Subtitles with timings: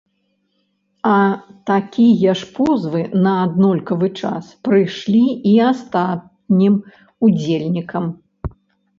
[1.07, 1.15] А
[1.69, 6.79] такія ж позвы на аднолькавы час прыйшлі і астатнім
[7.29, 8.05] ўдзельнікам.